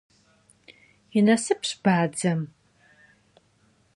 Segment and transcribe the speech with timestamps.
[1.17, 2.39] И насыпщ бадзэм.